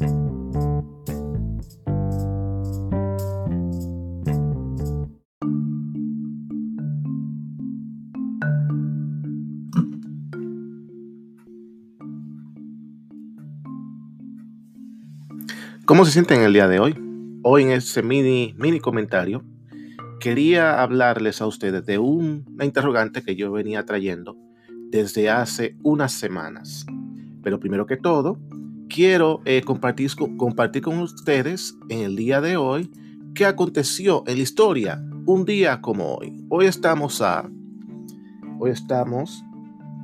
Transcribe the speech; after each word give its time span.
¿Cómo 0.00 0.08
se 16.04 16.12
sienten 16.12 16.42
el 16.42 16.52
día 16.54 16.68
de 16.68 16.78
hoy? 16.78 16.94
Hoy 17.42 17.64
en 17.64 17.72
este 17.72 18.02
mini, 18.02 18.54
mini 18.56 18.80
comentario 18.80 19.44
quería 20.20 20.80
hablarles 20.80 21.42
a 21.42 21.46
ustedes 21.46 21.84
de 21.84 21.98
una 21.98 22.64
interrogante 22.64 23.22
que 23.22 23.36
yo 23.36 23.52
venía 23.52 23.84
trayendo 23.84 24.38
desde 24.90 25.28
hace 25.28 25.76
unas 25.82 26.12
semanas. 26.12 26.86
Pero 27.42 27.60
primero 27.60 27.84
que 27.86 27.96
todo, 27.96 28.38
quiero 28.90 29.40
eh, 29.46 29.62
compartir, 29.62 30.10
con 30.82 30.98
ustedes 30.98 31.74
en 31.88 32.00
el 32.00 32.16
día 32.16 32.42
de 32.42 32.58
hoy 32.58 32.90
qué 33.34 33.46
aconteció 33.46 34.24
en 34.26 34.36
la 34.36 34.42
historia 34.42 35.00
un 35.24 35.44
día 35.44 35.80
como 35.80 36.16
hoy. 36.16 36.44
Hoy 36.48 36.66
estamos 36.66 37.22
a 37.22 37.48
hoy 38.58 38.72
estamos 38.72 39.44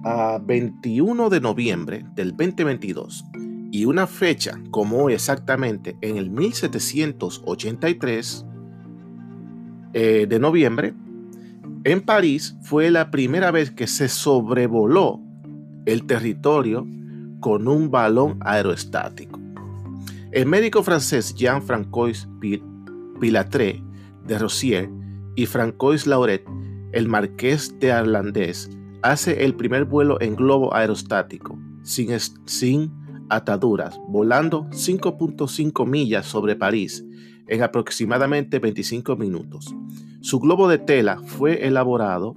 a 0.05 0.39
21 0.43 1.29
de 1.29 1.41
noviembre 1.41 2.07
del 2.15 2.31
2022 2.31 3.25
y 3.73 3.85
una 3.85 4.07
fecha 4.07 4.63
como 4.71 5.03
hoy 5.03 5.15
exactamente 5.15 5.97
en 6.01 6.17
el 6.17 6.31
1783 6.31 8.47
eh, 9.93 10.27
de 10.29 10.39
noviembre, 10.39 10.95
en 11.85 12.01
París 12.03 12.57
fue 12.63 12.91
la 12.91 13.11
primera 13.11 13.51
vez 13.51 13.73
que 13.73 13.89
se 13.89 14.09
sobrevoló 14.09 15.21
el 15.87 16.07
territorio 16.07 16.87
con 17.47 17.69
un 17.69 17.93
balón 17.93 18.39
aerostático. 18.41 19.39
El 20.33 20.47
médico 20.47 20.83
francés 20.83 21.33
Jean-Francois 21.33 22.27
Pilatré 23.21 23.85
de 24.25 24.37
Rossier 24.37 24.91
y 25.37 25.47
Francois 25.47 26.09
Lauret, 26.09 26.45
el 26.91 27.07
marqués 27.07 27.79
de 27.79 27.93
Arlandés, 27.93 28.69
hace 29.03 29.45
el 29.45 29.55
primer 29.55 29.85
vuelo 29.85 30.21
en 30.21 30.35
globo 30.35 30.75
aerostático 30.75 31.57
sin, 31.85 32.09
sin 32.47 32.93
ataduras, 33.29 33.97
volando 34.09 34.65
5.5 34.71 35.87
millas 35.87 36.27
sobre 36.27 36.57
París 36.57 37.05
en 37.47 37.63
aproximadamente 37.63 38.59
25 38.59 39.15
minutos. 39.15 39.73
Su 40.21 40.41
globo 40.41 40.67
de 40.67 40.79
tela 40.79 41.21
fue 41.25 41.65
elaborado 41.65 42.37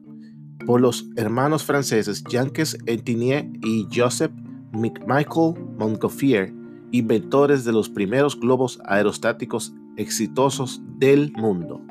por 0.67 0.79
los 0.79 1.09
hermanos 1.16 1.63
franceses 1.63 2.23
Jean-Jacques 2.25 2.77
Etinier 2.85 3.49
y 3.63 3.88
Joseph 3.91 4.31
Michael 4.72 5.53
Montgolfier, 5.78 6.53
inventores 6.92 7.66
de 7.66 7.72
los 7.72 7.89
primeros 7.89 8.39
globos 8.39 8.80
aerostáticos 8.86 9.73
exitosos 9.98 10.81
del 10.98 11.31
mundo. 11.34 11.81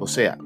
O 0.00 0.06
sea, 0.06 0.38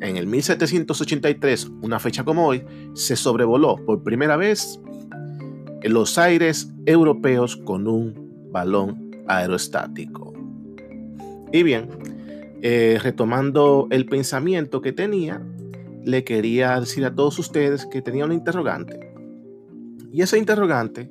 en 0.00 0.16
el 0.16 0.26
1783, 0.26 1.70
una 1.82 1.98
fecha 1.98 2.24
como 2.24 2.46
hoy, 2.46 2.64
se 2.94 3.16
sobrevoló 3.16 3.76
por 3.84 4.02
primera 4.02 4.36
vez 4.36 4.80
en 5.82 5.92
los 5.92 6.18
aires 6.18 6.72
europeos 6.86 7.56
con 7.56 7.86
un 7.86 8.50
balón 8.50 9.10
aerostático. 9.28 10.32
Y 11.52 11.62
bien, 11.62 11.88
eh, 12.62 12.98
retomando 13.02 13.88
el 13.90 14.06
pensamiento 14.06 14.80
que 14.80 14.92
tenía, 14.92 15.42
le 16.04 16.24
quería 16.24 16.78
decir 16.80 17.04
a 17.04 17.14
todos 17.14 17.38
ustedes 17.38 17.86
que 17.86 18.02
tenía 18.02 18.24
una 18.24 18.34
interrogante. 18.34 18.98
Y 20.12 20.22
esa 20.22 20.36
interrogante 20.36 21.10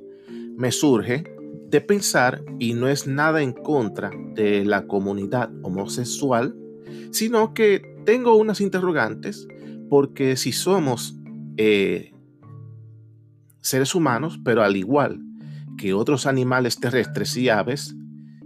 me 0.56 0.72
surge 0.72 1.24
de 1.68 1.80
pensar, 1.80 2.44
y 2.58 2.74
no 2.74 2.88
es 2.88 3.06
nada 3.06 3.42
en 3.42 3.52
contra 3.52 4.10
de 4.34 4.64
la 4.64 4.86
comunidad 4.86 5.50
homosexual, 5.62 6.54
sino 7.10 7.54
que 7.54 7.82
tengo 8.04 8.36
unas 8.36 8.60
interrogantes 8.60 9.46
porque 9.88 10.36
si 10.36 10.52
somos 10.52 11.16
eh, 11.56 12.12
seres 13.60 13.94
humanos, 13.94 14.38
pero 14.44 14.62
al 14.62 14.76
igual 14.76 15.20
que 15.78 15.94
otros 15.94 16.26
animales 16.26 16.78
terrestres 16.78 17.36
y 17.36 17.48
aves, 17.48 17.94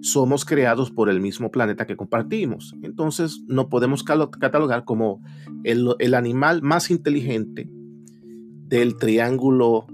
somos 0.01 0.45
creados 0.45 0.91
por 0.91 1.09
el 1.09 1.21
mismo 1.21 1.51
planeta 1.51 1.87
que 1.87 1.97
compartimos. 1.97 2.75
Entonces, 2.83 3.43
no 3.47 3.69
podemos 3.69 4.05
catalogar 4.05 4.85
como 4.85 5.23
el, 5.65 6.15
animal 6.15 6.63
más 6.63 6.91
inteligente 6.91 7.69
del 8.69 8.97
triángulo 8.97 9.87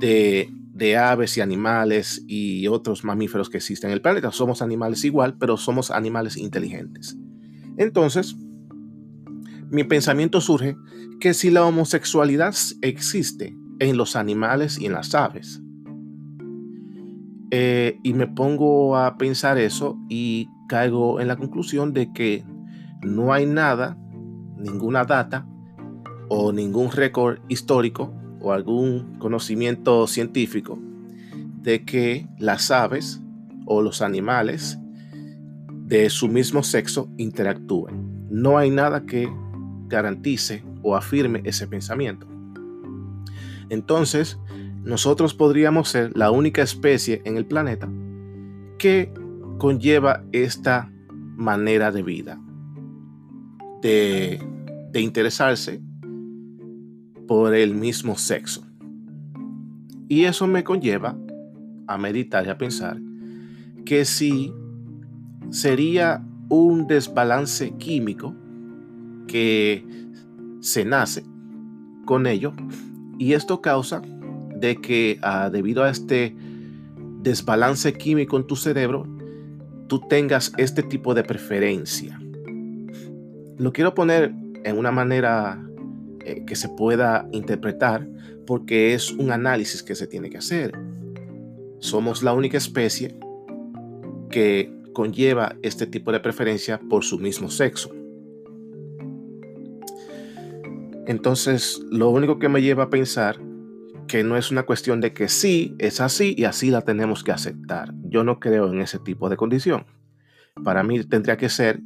de, 0.00 0.48
de, 0.74 0.96
aves 0.96 1.36
y 1.38 1.40
animales 1.40 2.24
y 2.26 2.66
otros 2.68 3.04
mamíferos 3.04 3.48
que 3.48 3.58
existen 3.58 3.90
en 3.90 3.94
el 3.94 4.02
planeta. 4.02 4.32
Somos 4.32 4.62
animales 4.62 5.04
igual, 5.04 5.36
pero 5.38 5.56
somos 5.56 5.90
animales 5.90 6.36
inteligentes. 6.36 7.16
Entonces, 7.76 8.36
mi 9.70 9.84
pensamiento 9.84 10.40
surge 10.40 10.76
que 11.20 11.34
si 11.34 11.50
la 11.50 11.64
homosexualidad 11.64 12.54
existe 12.82 13.56
en 13.78 13.96
los 13.96 14.16
animales 14.16 14.78
y 14.78 14.86
en 14.86 14.92
las 14.92 15.14
aves. 15.14 15.60
Eh, 17.50 17.98
y 18.02 18.14
me 18.14 18.26
pongo 18.26 18.96
a 18.96 19.16
pensar 19.16 19.58
eso 19.58 19.96
y 20.08 20.48
caigo 20.68 21.20
en 21.20 21.28
la 21.28 21.36
conclusión 21.36 21.92
de 21.92 22.12
que 22.12 22.44
no 23.02 23.32
hay 23.32 23.46
nada, 23.46 23.96
ninguna 24.58 25.04
data 25.04 25.46
o 26.28 26.52
ningún 26.52 26.90
récord 26.90 27.38
histórico 27.48 28.12
o 28.44 28.52
algún 28.52 29.18
conocimiento 29.18 30.06
científico 30.06 30.78
de 31.62 31.84
que 31.84 32.28
las 32.38 32.70
aves 32.70 33.22
o 33.64 33.80
los 33.80 34.02
animales 34.02 34.78
de 35.86 36.10
su 36.10 36.28
mismo 36.28 36.62
sexo 36.62 37.08
interactúen. 37.16 38.28
No 38.30 38.58
hay 38.58 38.70
nada 38.70 39.06
que 39.06 39.28
garantice 39.88 40.62
o 40.82 40.94
afirme 40.94 41.40
ese 41.44 41.66
pensamiento. 41.66 42.26
Entonces, 43.70 44.38
nosotros 44.82 45.32
podríamos 45.32 45.88
ser 45.88 46.14
la 46.14 46.30
única 46.30 46.62
especie 46.62 47.22
en 47.24 47.38
el 47.38 47.46
planeta 47.46 47.88
que 48.78 49.10
conlleva 49.58 50.22
esta 50.32 50.92
manera 51.36 51.90
de 51.90 52.02
vida, 52.02 52.38
de, 53.80 54.40
interesarse 54.94 55.80
por 57.26 57.54
el 57.54 57.74
mismo 57.74 58.16
sexo. 58.16 58.64
Y 60.08 60.24
eso 60.24 60.46
me 60.46 60.64
conlleva 60.64 61.16
a 61.86 61.98
meditar 61.98 62.46
y 62.46 62.50
a 62.50 62.58
pensar 62.58 63.00
que 63.84 64.04
si 64.04 64.52
sería 65.50 66.24
un 66.48 66.86
desbalance 66.86 67.72
químico 67.78 68.34
que 69.26 69.84
se 70.60 70.84
nace 70.84 71.24
con 72.04 72.26
ello 72.26 72.52
y 73.18 73.32
esto 73.32 73.60
causa 73.60 74.02
de 74.56 74.76
que 74.76 75.18
ah, 75.22 75.50
debido 75.50 75.84
a 75.84 75.90
este 75.90 76.34
desbalance 77.22 77.92
químico 77.94 78.36
en 78.36 78.46
tu 78.46 78.56
cerebro, 78.56 79.06
tú 79.88 80.00
tengas 80.08 80.52
este 80.58 80.82
tipo 80.82 81.14
de 81.14 81.24
preferencia. 81.24 82.20
Lo 83.56 83.72
quiero 83.72 83.94
poner 83.94 84.34
en 84.64 84.78
una 84.78 84.90
manera 84.90 85.62
eh, 86.24 86.44
que 86.46 86.56
se 86.56 86.68
pueda 86.68 87.28
interpretar 87.32 88.08
porque 88.46 88.94
es 88.94 89.12
un 89.12 89.30
análisis 89.30 89.82
que 89.82 89.94
se 89.94 90.06
tiene 90.06 90.30
que 90.30 90.38
hacer. 90.38 90.72
Somos 91.78 92.22
la 92.22 92.32
única 92.32 92.56
especie 92.56 93.18
que 94.30 94.72
conlleva 94.92 95.56
este 95.62 95.86
tipo 95.86 96.12
de 96.12 96.20
preferencia 96.20 96.80
por 96.88 97.04
su 97.04 97.18
mismo 97.18 97.50
sexo. 97.50 97.90
Entonces, 101.06 101.82
lo 101.90 102.08
único 102.10 102.38
que 102.38 102.48
me 102.48 102.62
lleva 102.62 102.84
a 102.84 102.90
pensar 102.90 103.38
que 104.06 104.24
no 104.24 104.36
es 104.36 104.50
una 104.50 104.64
cuestión 104.64 105.00
de 105.00 105.12
que 105.12 105.28
sí, 105.28 105.74
es 105.78 106.00
así 106.00 106.34
y 106.36 106.44
así 106.44 106.70
la 106.70 106.82
tenemos 106.82 107.24
que 107.24 107.32
aceptar. 107.32 107.92
Yo 108.04 108.24
no 108.24 108.40
creo 108.40 108.72
en 108.72 108.80
ese 108.80 108.98
tipo 108.98 109.28
de 109.28 109.36
condición. 109.36 109.86
Para 110.62 110.82
mí 110.82 111.02
tendría 111.04 111.36
que 111.36 111.48
ser 111.48 111.80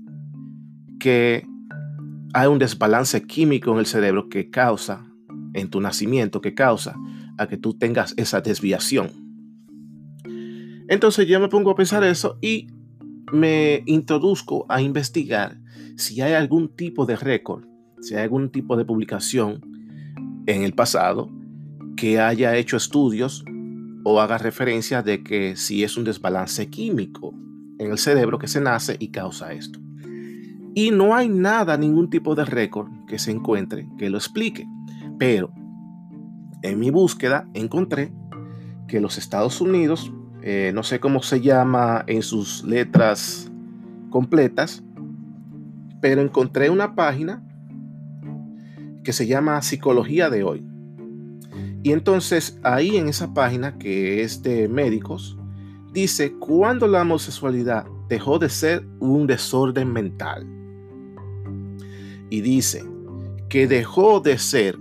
que 1.01 1.47
hay 2.35 2.49
un 2.49 2.59
desbalance 2.59 3.27
químico 3.27 3.73
en 3.73 3.79
el 3.79 3.87
cerebro 3.87 4.29
que 4.29 4.51
causa, 4.51 5.07
en 5.55 5.71
tu 5.71 5.81
nacimiento, 5.81 6.41
que 6.41 6.55
causa 6.55 6.95
a 7.39 7.47
que 7.47 7.57
tú 7.57 7.75
tengas 7.75 8.15
esa 8.17 8.41
desviación. 8.41 9.11
Entonces 10.89 11.27
yo 11.27 11.39
me 11.41 11.49
pongo 11.49 11.71
a 11.71 11.77
pensar 11.77 12.03
eso 12.05 12.39
y 12.41 12.69
me 13.33 13.83
introduzco 13.87 14.67
a 14.69 14.81
investigar 14.81 15.59
si 15.97 16.21
hay 16.21 16.33
algún 16.33 16.75
tipo 16.75 17.05
de 17.05 17.17
récord 17.17 17.69
si 18.01 18.15
hay 18.15 18.23
algún 18.23 18.51
tipo 18.51 18.77
de 18.77 18.85
publicación 18.85 19.61
en 20.47 20.63
el 20.63 20.73
pasado 20.73 21.31
que 21.97 22.21
haya 22.21 22.57
hecho 22.57 22.77
estudios 22.77 23.45
o 24.05 24.21
haga 24.21 24.39
referencia 24.39 25.03
de 25.03 25.23
que 25.23 25.57
si 25.57 25.83
es 25.83 25.97
un 25.97 26.05
desbalance 26.05 26.69
químico 26.69 27.35
en 27.79 27.91
el 27.91 27.99
cerebro 27.99 28.39
que 28.39 28.49
se 28.49 28.61
nace 28.61 28.97
y 28.99 29.09
causa 29.09 29.53
esto. 29.53 29.81
Y 30.79 30.93
no 30.93 31.17
hay 31.17 31.29
nada, 31.29 31.77
ningún 31.77 32.09
tipo 32.09 32.37
de 32.37 32.45
récord 32.45 32.89
que 33.09 33.19
se 33.19 33.33
encuentre 33.33 33.89
que 33.99 34.11
lo 34.11 34.17
explique. 34.17 34.65
Pero 35.19 35.51
en 36.63 36.79
mi 36.79 36.91
búsqueda 36.91 37.49
encontré 37.53 38.13
que 38.87 39.01
los 39.01 39.19
Estados 39.19 39.61
Unidos 39.61 40.13
eh, 40.41 40.71
no 40.73 40.85
sé 40.85 41.01
cómo 41.01 41.21
se 41.21 41.41
llama 41.41 42.05
en 42.07 42.23
sus 42.23 42.63
letras 42.63 43.51
completas, 44.11 44.85
pero 46.01 46.21
encontré 46.21 46.71
una 46.71 46.95
página 46.95 47.43
que 49.03 49.13
se 49.13 49.27
llama 49.27 49.61
Psicología 49.63 50.31
de 50.31 50.45
hoy. 50.45 50.65
Y 51.83 51.91
entonces 51.91 52.61
ahí 52.63 52.99
en 52.99 53.09
esa 53.09 53.35
página 53.35 53.79
que 53.79 54.23
es 54.23 54.45
de 54.45 54.69
médicos, 54.69 55.37
dice 55.93 56.35
cuando 56.35 56.87
la 56.87 57.03
homosexualidad 57.03 57.85
dejó 58.09 58.39
de 58.39 58.49
ser 58.49 58.87
un 59.01 59.27
desorden 59.27 59.93
mental. 59.93 60.58
Y 62.31 62.41
dice 62.41 62.85
que 63.49 63.67
dejó 63.67 64.21
de 64.21 64.39
ser 64.39 64.79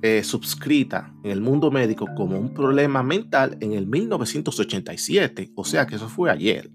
eh, 0.00 0.22
subscrita 0.22 1.12
en 1.24 1.32
el 1.32 1.40
mundo 1.40 1.70
médico 1.70 2.06
como 2.16 2.38
un 2.38 2.54
problema 2.54 3.02
mental 3.02 3.56
en 3.60 3.72
el 3.72 3.86
1987, 3.86 5.50
o 5.56 5.64
sea 5.64 5.86
que 5.86 5.96
eso 5.96 6.08
fue 6.08 6.30
ayer, 6.30 6.70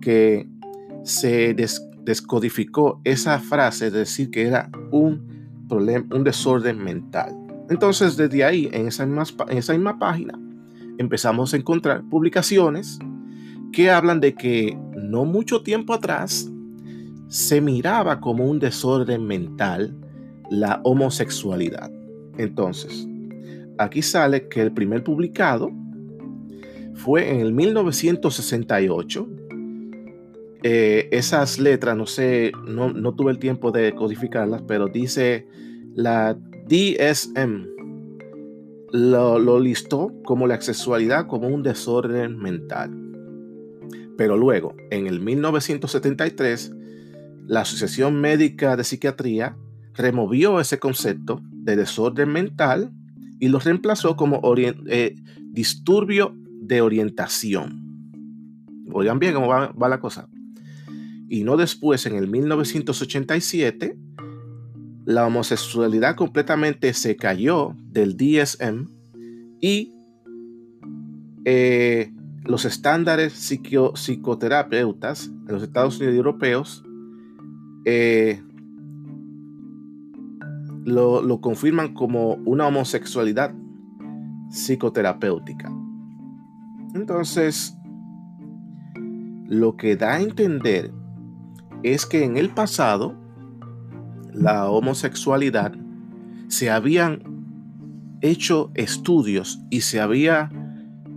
que 0.00 0.48
se 1.02 1.56
descodificó 2.04 3.00
esa 3.02 3.40
frase 3.40 3.90
de 3.90 3.98
decir 3.98 4.30
que 4.30 4.42
era 4.46 4.70
un 4.92 5.66
problema, 5.68 6.06
un 6.14 6.22
desorden 6.22 6.78
mental. 6.78 7.34
Entonces 7.68 8.16
desde 8.16 8.44
ahí, 8.44 8.68
en 8.72 8.86
esa 8.86 9.02
en 9.02 9.58
esa 9.58 9.72
misma 9.72 9.98
página, 9.98 10.38
empezamos 10.98 11.52
a 11.52 11.56
encontrar 11.56 12.04
publicaciones 12.08 12.98
que 13.72 13.90
hablan 13.90 14.20
de 14.20 14.34
que 14.34 14.78
no 14.96 15.24
mucho 15.24 15.62
tiempo 15.62 15.92
atrás 15.92 16.48
se 17.28 17.60
miraba 17.60 18.20
como 18.20 18.44
un 18.44 18.58
desorden 18.58 19.26
mental 19.26 19.94
la 20.50 20.80
homosexualidad. 20.84 21.90
Entonces, 22.38 23.06
aquí 23.78 24.02
sale 24.02 24.48
que 24.48 24.62
el 24.62 24.72
primer 24.72 25.02
publicado 25.02 25.70
fue 26.94 27.30
en 27.30 27.40
el 27.40 27.52
1968. 27.52 29.28
Eh, 30.62 31.08
esas 31.12 31.58
letras, 31.58 31.96
no 31.96 32.06
sé, 32.06 32.52
no, 32.66 32.92
no 32.92 33.14
tuve 33.14 33.30
el 33.30 33.38
tiempo 33.38 33.70
de 33.70 33.94
codificarlas, 33.94 34.62
pero 34.66 34.88
dice 34.88 35.46
la 35.94 36.36
DSM, 36.66 37.76
lo, 38.92 39.60
listó 39.60 40.12
como 40.24 40.46
la 40.46 40.60
sexualidad 40.60 41.26
como 41.26 41.48
un 41.48 41.62
desorden 41.62 42.38
mental. 42.38 42.90
Pero 44.16 44.36
luego, 44.36 44.74
en 44.90 45.06
el 45.06 45.20
1973, 45.20 46.74
la 47.46 47.60
Asociación 47.60 48.20
Médica 48.20 48.76
de 48.76 48.84
Psiquiatría 48.84 49.56
removió 49.94 50.60
ese 50.60 50.78
concepto 50.78 51.40
de 51.52 51.76
desorden 51.76 52.32
mental 52.32 52.92
y 53.38 53.48
lo 53.48 53.58
reemplazó 53.58 54.16
como 54.16 54.40
eh, 54.56 55.14
disturbio 55.52 56.34
de 56.60 56.80
orientación. 56.80 57.86
Oigan 58.92 59.18
bien 59.18 59.34
cómo 59.34 59.48
va, 59.48 59.88
la 59.88 60.00
cosa. 60.00 60.28
Y 61.28 61.44
no 61.44 61.56
después, 61.56 62.06
en 62.06 62.14
el 62.14 62.28
1987, 62.28 63.96
la 65.04 65.26
homosexualidad 65.26 66.16
completamente 66.16 66.92
se 66.94 67.16
cayó 67.16 67.74
del 67.90 68.16
DSM 68.16 68.88
y 69.60 69.92
eh, 71.44 72.12
los 72.44 72.64
estándares 72.64 73.32
psicoterapeutas 73.32 75.26
en 75.26 75.46
los 75.48 75.62
Estados 75.62 75.98
Unidos 75.98 76.16
europeos 76.16 76.85
eh, 77.86 78.42
lo, 80.84 81.22
lo 81.22 81.40
confirman 81.40 81.94
como 81.94 82.34
una 82.44 82.66
homosexualidad 82.66 83.54
psicoterapéutica. 84.50 85.72
Entonces, 86.94 87.76
lo 89.46 89.76
que 89.76 89.96
da 89.96 90.14
a 90.14 90.20
entender 90.20 90.92
es 91.82 92.04
que 92.04 92.24
en 92.24 92.36
el 92.36 92.50
pasado 92.50 93.14
la 94.36 94.68
homosexualidad, 94.70 95.72
se 96.48 96.70
habían 96.70 97.22
hecho 98.20 98.70
estudios 98.74 99.60
y 99.70 99.80
se 99.80 100.00
había 100.00 100.50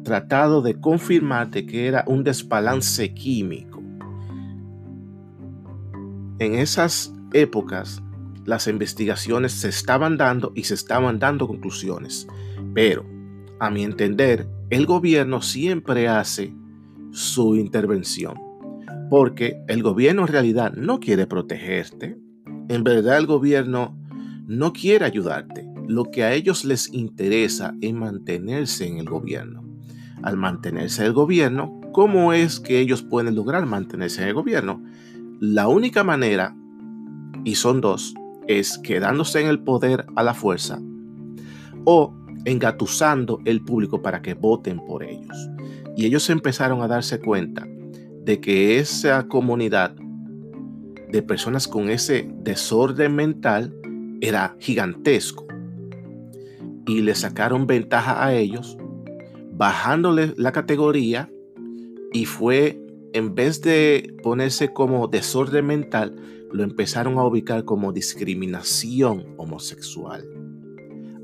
tratado 0.04 0.62
de 0.62 0.80
confirmar 0.80 1.50
de 1.52 1.66
que 1.66 1.88
era 1.88 2.04
un 2.08 2.24
desbalance 2.24 3.14
químico. 3.14 3.69
En 6.40 6.56
esas 6.56 7.14
épocas, 7.34 8.02
las 8.46 8.68
investigaciones 8.68 9.52
se 9.52 9.68
estaban 9.68 10.16
dando 10.16 10.54
y 10.56 10.64
se 10.64 10.74
estaban 10.74 11.20
dando 11.20 11.48
conclusiones, 11.48 12.28
pero 12.74 13.06
a 13.60 13.70
mi 13.70 13.84
entender, 13.84 14.48
el 14.70 14.86
gobierno 14.86 15.42
siempre 15.42 16.08
hace 16.08 16.56
su 17.12 17.58
intervención, 17.58 18.36
porque 19.10 19.58
el 19.68 19.84
gobierno 19.84 20.22
en 20.22 20.28
realidad 20.30 20.72
no 20.74 21.02
quiere 21.02 21.28
protegerte, 21.28 22.18
en 22.70 22.86
verdad 22.86 23.18
el 23.18 23.26
gobierno 23.26 23.98
no 24.48 24.72
quiere 24.72 25.04
ayudarte. 25.04 25.68
Lo 25.90 26.06
que 26.06 26.24
a 26.24 26.34
ellos 26.34 26.64
les 26.64 26.94
interesa 26.94 27.76
es 27.82 27.94
mantenerse 27.94 28.88
en 28.88 29.00
el 29.00 29.10
gobierno. 29.10 29.66
Al 30.24 30.38
mantenerse 30.38 31.02
en 31.02 31.08
el 31.08 31.14
gobierno, 31.14 31.82
¿cómo 31.92 32.32
es 32.32 32.62
que 32.62 32.80
ellos 32.80 33.02
pueden 33.02 33.36
lograr 33.36 33.66
mantenerse 33.66 34.22
en 34.22 34.30
el 34.30 34.34
gobierno? 34.36 34.82
La 35.40 35.70
única 35.70 36.04
manera, 36.04 36.54
y 37.46 37.56
son 37.56 37.80
dos, 37.80 38.14
es 38.48 38.78
quedándose 38.80 39.40
en 39.40 39.48
el 39.48 39.60
poder 39.60 40.06
a 40.16 40.24
la 40.24 40.34
fuerza 40.34 40.82
o 41.86 42.14
engatusando 42.44 43.40
el 43.46 43.64
público 43.64 44.02
para 44.02 44.22
que 44.22 44.34
voten 44.34 44.80
por 44.86 45.04
ellos. 45.04 45.50
Y 45.96 46.06
ellos 46.06 46.30
empezaron 46.30 46.82
a 46.82 46.88
darse 46.88 47.20
cuenta 47.20 47.66
de 48.26 48.42
que 48.42 48.80
esa 48.80 49.28
comunidad 49.28 49.96
de 51.10 51.24
personas 51.24 51.68
con 51.68 51.90
ese 51.90 52.30
desorden 52.42 53.16
mental 53.16 53.74
era 54.22 54.58
gigantesco. 54.60 55.48
Y 56.86 57.02
le 57.02 57.16
sacaron 57.16 57.66
ventaja 57.66 58.26
a 58.26 58.34
ellos, 58.34 58.78
bajándole 59.54 60.34
la 60.36 60.52
categoría 60.52 61.30
y 62.12 62.26
fue, 62.26 62.82
en 63.14 63.36
vez 63.36 63.62
de 63.62 64.16
ponerse 64.24 64.74
como 64.74 65.08
desorden 65.08 65.66
mental, 65.66 66.16
lo 66.52 66.64
empezaron 66.64 67.18
a 67.18 67.26
ubicar 67.26 67.66
como 67.66 67.92
discriminación 67.92 69.36
homosexual. 69.38 70.26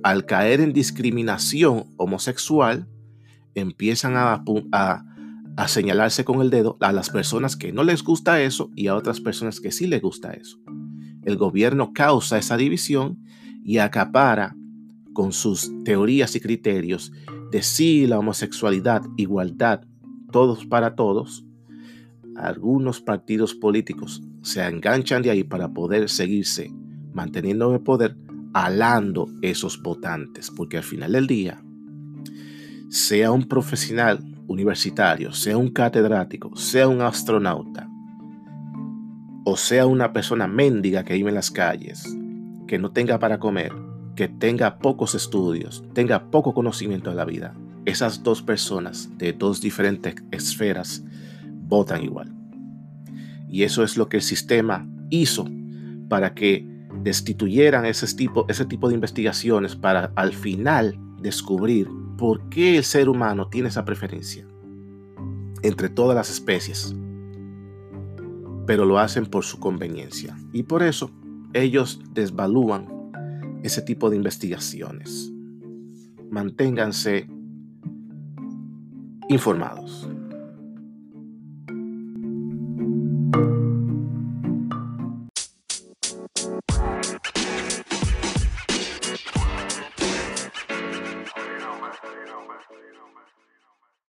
Al 0.03 0.25
caer 0.25 0.61
en 0.61 0.73
discriminación 0.73 1.85
homosexual, 1.97 2.87
empiezan 3.55 4.13
a, 4.17 4.43
señalarse 5.67 6.25
con 6.25 6.41
el 6.41 6.49
dedo 6.49 6.77
a 6.81 6.91
las 6.91 7.09
personas 7.09 7.55
que 7.55 7.71
no 7.71 7.83
les 7.83 8.03
gusta 8.03 8.41
eso 8.41 8.69
y 8.75 8.87
a 8.87 8.95
otras 8.95 9.21
personas 9.21 9.59
que 9.59 9.71
sí 9.71 9.87
les 9.87 10.01
gusta 10.01 10.33
eso. 10.33 10.59
El 11.23 11.37
gobierno 11.37 11.91
causa 11.93 12.37
esa 12.37 12.57
división 12.57 13.19
y 13.63 13.77
acapara 13.77 14.55
con 15.13 15.31
sus 15.31 15.71
teorías 15.83 16.35
y 16.35 16.39
criterios 16.39 17.11
de 17.51 17.63
sí 17.63 18.05
la 18.05 18.19
homosexualidad, 18.19 19.01
igualdad, 19.15 19.81
todos 20.31 20.65
para 20.65 20.95
todos. 20.95 21.44
Algunos 22.35 23.01
partidos 23.01 23.55
políticos 23.55 24.21
se 24.41 24.65
enganchan 24.65 25.21
de 25.21 25.29
ahí 25.29 25.43
para 25.43 25.73
poder 25.73 26.09
seguirse 26.09 26.71
manteniendo 27.13 27.69
en 27.69 27.75
el 27.75 27.81
poder, 27.81 28.17
alando 28.53 29.29
esos 29.41 29.81
votantes, 29.81 30.51
porque 30.51 30.77
al 30.77 30.83
final 30.83 31.13
del 31.13 31.27
día, 31.27 31.63
sea 32.89 33.31
un 33.31 33.47
profesional 33.47 34.19
universitario, 34.47 35.31
sea 35.31 35.57
un 35.57 35.69
catedrático, 35.69 36.55
sea 36.55 36.87
un 36.87 37.01
astronauta, 37.01 37.89
o 39.45 39.57
sea 39.57 39.85
una 39.85 40.11
persona 40.13 40.47
mendiga 40.47 41.03
que 41.03 41.13
vive 41.13 41.29
en 41.29 41.35
las 41.35 41.51
calles, 41.51 42.05
que 42.67 42.77
no 42.77 42.91
tenga 42.91 43.17
para 43.17 43.39
comer, 43.39 43.71
que 44.15 44.27
tenga 44.27 44.79
pocos 44.79 45.15
estudios, 45.15 45.83
tenga 45.93 46.29
poco 46.31 46.53
conocimiento 46.53 47.09
de 47.09 47.15
la 47.15 47.25
vida, 47.25 47.55
esas 47.85 48.23
dos 48.23 48.41
personas 48.41 49.09
de 49.17 49.33
dos 49.33 49.61
diferentes 49.61 50.15
esferas 50.31 51.03
votan 51.67 52.03
igual. 52.03 52.33
Y 53.49 53.63
eso 53.63 53.83
es 53.83 53.97
lo 53.97 54.09
que 54.09 54.17
el 54.17 54.23
sistema 54.23 54.87
hizo 55.09 55.45
para 56.09 56.33
que 56.33 56.65
destituyeran 57.03 57.85
ese 57.85 58.07
tipo, 58.15 58.45
ese 58.47 58.65
tipo 58.65 58.87
de 58.87 58.95
investigaciones 58.95 59.75
para 59.75 60.11
al 60.15 60.33
final 60.33 60.97
descubrir 61.21 61.87
por 62.17 62.49
qué 62.49 62.77
el 62.77 62.83
ser 62.83 63.09
humano 63.09 63.47
tiene 63.47 63.69
esa 63.69 63.85
preferencia 63.85 64.45
entre 65.61 65.89
todas 65.89 66.15
las 66.15 66.29
especies, 66.29 66.95
pero 68.67 68.85
lo 68.85 68.99
hacen 68.99 69.25
por 69.25 69.43
su 69.43 69.59
conveniencia. 69.59 70.37
Y 70.53 70.63
por 70.63 70.83
eso 70.83 71.11
ellos 71.53 72.01
desvalúan 72.13 72.87
ese 73.63 73.81
tipo 73.81 74.09
de 74.09 74.17
investigaciones. 74.17 75.31
Manténganse 76.29 77.27
informados. 79.29 80.07